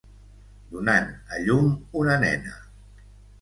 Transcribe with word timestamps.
Donant 0.75 1.11
a 1.37 1.41
llum 1.43 1.69
una 2.01 2.17
nena. 2.25 2.57